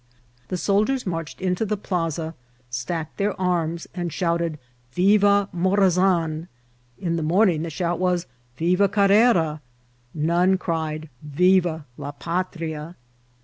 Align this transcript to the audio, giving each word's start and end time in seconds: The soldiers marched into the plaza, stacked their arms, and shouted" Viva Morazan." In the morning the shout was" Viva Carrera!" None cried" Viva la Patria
The 0.47 0.57
soldiers 0.57 1.05
marched 1.05 1.41
into 1.41 1.63
the 1.63 1.77
plaza, 1.77 2.33
stacked 2.71 3.17
their 3.17 3.39
arms, 3.39 3.85
and 3.93 4.11
shouted" 4.11 4.57
Viva 4.95 5.47
Morazan." 5.55 6.47
In 6.97 7.17
the 7.17 7.21
morning 7.21 7.61
the 7.61 7.69
shout 7.69 7.99
was" 7.99 8.25
Viva 8.57 8.89
Carrera!" 8.89 9.61
None 10.31 10.57
cried" 10.57 11.07
Viva 11.37 11.85
la 11.99 12.09
Patria 12.13 12.95